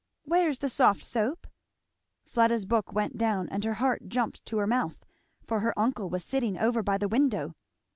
[0.23, 1.45] "Where's the soft soap?"
[2.25, 5.05] Fleda's book went down and her heart jumped to her mouth,
[5.45, 7.53] for her uncle was sitting over by the window.